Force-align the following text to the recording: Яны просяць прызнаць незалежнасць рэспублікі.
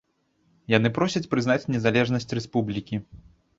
Яны 0.73 0.91
просяць 0.95 1.29
прызнаць 1.35 1.69
незалежнасць 1.75 2.29
рэспублікі. 2.41 2.95